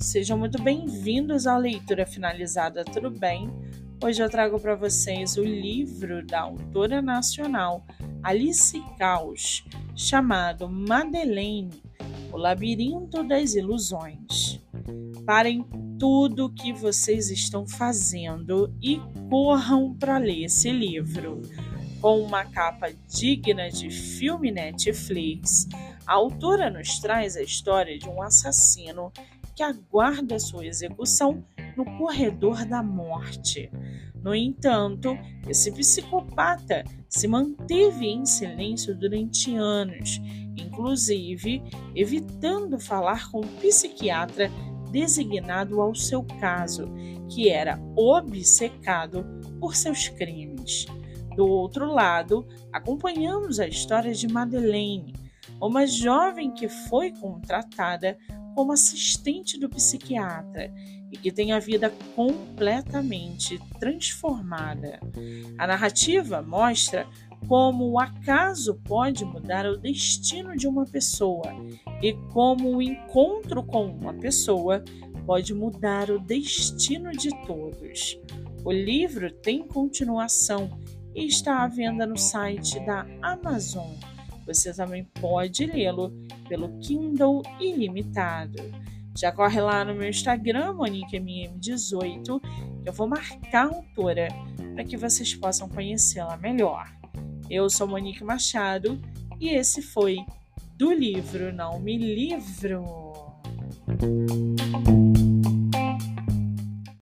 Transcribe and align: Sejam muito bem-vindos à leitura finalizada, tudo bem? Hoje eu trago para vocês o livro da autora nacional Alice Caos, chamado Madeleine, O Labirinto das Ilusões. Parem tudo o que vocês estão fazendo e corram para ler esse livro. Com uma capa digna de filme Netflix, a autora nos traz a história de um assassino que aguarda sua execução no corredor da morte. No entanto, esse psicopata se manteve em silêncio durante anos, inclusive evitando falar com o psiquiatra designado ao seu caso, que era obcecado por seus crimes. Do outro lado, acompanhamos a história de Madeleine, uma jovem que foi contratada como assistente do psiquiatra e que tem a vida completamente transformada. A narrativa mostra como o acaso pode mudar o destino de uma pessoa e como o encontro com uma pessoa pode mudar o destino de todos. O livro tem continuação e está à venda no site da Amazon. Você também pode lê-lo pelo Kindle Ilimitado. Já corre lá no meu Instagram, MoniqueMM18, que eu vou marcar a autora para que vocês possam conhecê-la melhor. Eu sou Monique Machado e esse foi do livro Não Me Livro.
Sejam 0.00 0.38
muito 0.38 0.60
bem-vindos 0.62 1.46
à 1.46 1.58
leitura 1.58 2.06
finalizada, 2.06 2.82
tudo 2.86 3.10
bem? 3.10 3.50
Hoje 4.02 4.22
eu 4.22 4.30
trago 4.30 4.58
para 4.58 4.74
vocês 4.74 5.36
o 5.36 5.44
livro 5.44 6.26
da 6.26 6.40
autora 6.40 7.02
nacional 7.02 7.84
Alice 8.22 8.82
Caos, 8.98 9.62
chamado 9.94 10.70
Madeleine, 10.70 11.82
O 12.32 12.38
Labirinto 12.38 13.22
das 13.22 13.54
Ilusões. 13.54 14.58
Parem 15.26 15.66
tudo 15.98 16.46
o 16.46 16.54
que 16.54 16.72
vocês 16.72 17.30
estão 17.30 17.68
fazendo 17.68 18.74
e 18.82 18.98
corram 19.28 19.94
para 19.94 20.16
ler 20.16 20.44
esse 20.44 20.72
livro. 20.72 21.42
Com 22.00 22.20
uma 22.22 22.46
capa 22.46 22.88
digna 23.06 23.68
de 23.68 23.90
filme 23.90 24.50
Netflix, 24.50 25.68
a 26.06 26.14
autora 26.14 26.70
nos 26.70 26.98
traz 27.00 27.36
a 27.36 27.42
história 27.42 27.98
de 27.98 28.08
um 28.08 28.22
assassino 28.22 29.12
que 29.60 29.64
aguarda 29.64 30.38
sua 30.38 30.64
execução 30.64 31.44
no 31.76 31.84
corredor 31.98 32.64
da 32.64 32.82
morte. 32.82 33.70
No 34.22 34.34
entanto, 34.34 35.14
esse 35.46 35.70
psicopata 35.70 36.82
se 37.10 37.28
manteve 37.28 38.06
em 38.06 38.24
silêncio 38.24 38.96
durante 38.96 39.54
anos, 39.54 40.18
inclusive 40.56 41.62
evitando 41.94 42.80
falar 42.80 43.30
com 43.30 43.40
o 43.40 43.46
psiquiatra 43.60 44.50
designado 44.90 45.78
ao 45.82 45.94
seu 45.94 46.24
caso, 46.40 46.90
que 47.28 47.50
era 47.50 47.78
obcecado 47.94 49.26
por 49.60 49.76
seus 49.76 50.08
crimes. 50.08 50.86
Do 51.36 51.46
outro 51.46 51.92
lado, 51.92 52.48
acompanhamos 52.72 53.60
a 53.60 53.68
história 53.68 54.14
de 54.14 54.26
Madeleine, 54.26 55.12
uma 55.66 55.86
jovem 55.86 56.50
que 56.50 56.68
foi 56.68 57.12
contratada 57.12 58.16
como 58.54 58.72
assistente 58.72 59.58
do 59.58 59.68
psiquiatra 59.68 60.72
e 61.10 61.16
que 61.16 61.32
tem 61.32 61.52
a 61.52 61.58
vida 61.58 61.92
completamente 62.14 63.60
transformada. 63.78 65.00
A 65.58 65.66
narrativa 65.66 66.42
mostra 66.42 67.06
como 67.48 67.90
o 67.90 67.98
acaso 67.98 68.80
pode 68.84 69.24
mudar 69.24 69.66
o 69.66 69.76
destino 69.76 70.56
de 70.56 70.68
uma 70.68 70.84
pessoa 70.84 71.54
e 72.02 72.12
como 72.32 72.76
o 72.76 72.82
encontro 72.82 73.62
com 73.62 73.86
uma 73.86 74.14
pessoa 74.14 74.84
pode 75.26 75.54
mudar 75.54 76.10
o 76.10 76.18
destino 76.18 77.12
de 77.12 77.30
todos. 77.46 78.18
O 78.64 78.70
livro 78.70 79.30
tem 79.30 79.66
continuação 79.66 80.78
e 81.14 81.26
está 81.26 81.62
à 81.62 81.66
venda 81.66 82.06
no 82.06 82.16
site 82.16 82.78
da 82.84 83.06
Amazon. 83.22 83.88
Você 84.46 84.72
também 84.74 85.04
pode 85.20 85.66
lê-lo 85.66 86.12
pelo 86.48 86.78
Kindle 86.78 87.42
Ilimitado. 87.60 88.58
Já 89.16 89.32
corre 89.32 89.60
lá 89.60 89.84
no 89.84 89.94
meu 89.94 90.08
Instagram, 90.08 90.74
MoniqueMM18, 90.74 92.40
que 92.82 92.88
eu 92.88 92.92
vou 92.92 93.06
marcar 93.08 93.66
a 93.66 93.76
autora 93.76 94.28
para 94.74 94.84
que 94.84 94.96
vocês 94.96 95.34
possam 95.34 95.68
conhecê-la 95.68 96.36
melhor. 96.36 96.86
Eu 97.48 97.68
sou 97.68 97.86
Monique 97.86 98.22
Machado 98.22 99.00
e 99.40 99.48
esse 99.48 99.82
foi 99.82 100.18
do 100.76 100.92
livro 100.92 101.52
Não 101.52 101.80
Me 101.80 101.98
Livro. 101.98 102.84